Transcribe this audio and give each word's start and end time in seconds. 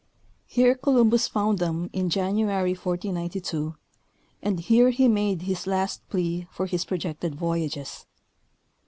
Here 0.47 0.73
Columbus 0.73 1.27
found 1.27 1.59
them 1.59 1.91
in 1.93 2.09
January, 2.09 2.71
1492, 2.71 3.75
and 4.41 4.59
here 4.59 4.89
he 4.89 5.07
made 5.07 5.43
his 5.43 5.67
last 5.67 6.09
plea 6.09 6.47
for 6.49 6.65
his 6.65 6.85
projected 6.85 7.35
voyages. 7.35 8.07